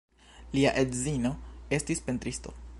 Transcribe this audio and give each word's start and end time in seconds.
Lia 0.55 0.71
edzino 0.85 1.33
estis 1.81 2.05
pentristo. 2.09 2.61